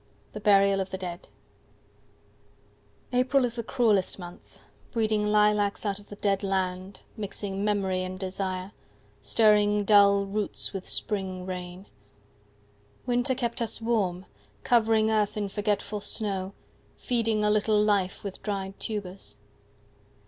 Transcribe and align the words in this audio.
THE 0.33 0.39
BURIAL 0.39 0.79
OF 0.81 0.89
THE 0.89 0.97
DEAD 0.97 1.27
APRIL 3.13 3.45
is 3.45 3.57
the 3.57 3.63
cruellest 3.63 4.17
month, 4.17 4.61
breeding 4.91 5.27
Lilacs 5.27 5.85
out 5.85 5.99
of 5.99 6.09
the 6.09 6.15
dead 6.15 6.41
land, 6.41 7.01
mixing 7.15 7.63
Memory 7.63 8.01
and 8.01 8.19
desire, 8.19 8.71
stirring 9.21 9.83
Dull 9.83 10.25
roots 10.25 10.73
with 10.73 10.89
spring 10.89 11.45
rain. 11.45 11.85
Winter 13.05 13.35
kept 13.35 13.61
us 13.61 13.79
warm, 13.79 14.25
covering 14.63 15.09
5 15.09 15.13
Earth 15.21 15.37
in 15.37 15.49
forgetful 15.49 16.01
snow, 16.01 16.53
feeding 16.95 17.43
A 17.43 17.51
little 17.51 17.79
life 17.79 18.23
with 18.23 18.41
dried 18.41 18.79
tubers. 18.79 19.37